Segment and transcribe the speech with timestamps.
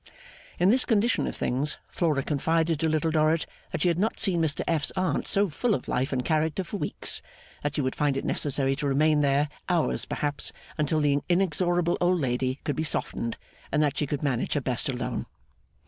[0.57, 4.41] In this condition of things, Flora confided to Little Dorrit that she had not seen
[4.41, 7.21] Mr F.'s Aunt so full of life and character for weeks;
[7.61, 12.19] that she would find it necessary to remain there 'hours perhaps,' until the inexorable old
[12.19, 13.37] lady could be softened;
[13.71, 15.27] and that she could manage her best alone.